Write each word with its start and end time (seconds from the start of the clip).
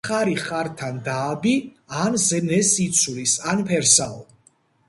ხარი 0.07 0.31
ხართად 0.45 0.97
დააბი 1.07 1.51
ან 2.05 2.19
ზნეს 2.25 2.73
იცვლის, 2.87 3.37
ან 3.55 3.63
ფერსაო 3.71 4.21